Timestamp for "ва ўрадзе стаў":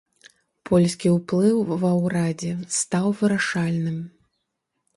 1.85-3.07